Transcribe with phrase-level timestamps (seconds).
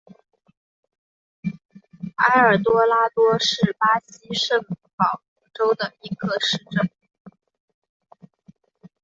[2.17, 4.59] 埃尔多拉多是巴西圣
[4.95, 6.89] 保罗州的一个市镇。